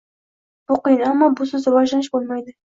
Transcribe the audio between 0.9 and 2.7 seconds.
ammo busiz rivojlanish bo‘lmaydi.